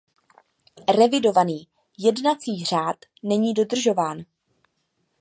[0.97, 1.67] Revidovaný
[1.97, 4.23] jednací řád není dodržován.